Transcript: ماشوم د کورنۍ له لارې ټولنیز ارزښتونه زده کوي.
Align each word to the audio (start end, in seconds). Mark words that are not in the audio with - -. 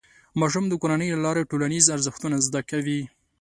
ماشوم 0.39 0.65
د 0.69 0.73
کورنۍ 0.81 1.07
له 1.11 1.19
لارې 1.25 1.49
ټولنیز 1.51 1.85
ارزښتونه 1.95 2.35
زده 2.47 2.61
کوي. 2.69 3.01